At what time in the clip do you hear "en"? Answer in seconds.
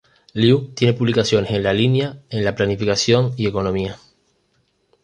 1.51-1.61, 2.31-2.43